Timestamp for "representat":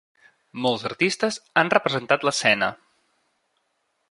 1.75-2.27